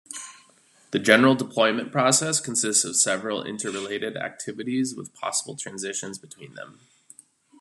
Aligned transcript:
The 0.89 0.97
general 0.97 1.35
deployment 1.35 1.91
process 1.91 2.39
consists 2.41 2.83
of 2.85 2.95
several 2.95 3.43
interrelated 3.43 4.17
activities 4.17 4.95
with 4.95 5.13
possible 5.13 5.55
transitions 5.55 6.17
between 6.17 6.55
them. 6.55 6.79